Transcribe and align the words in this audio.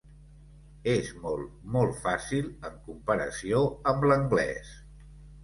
És 0.93 1.11
molt, 1.25 1.51
molt 1.75 1.99
fàcil 2.07 2.49
en 2.71 2.81
comparació 2.89 3.61
amb 3.93 4.09
l'anglès. 4.13 4.75